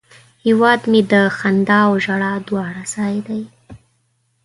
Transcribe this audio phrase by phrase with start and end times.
[0.45, 3.43] هیواد مې د خندا او ژړا دواړه ځای دی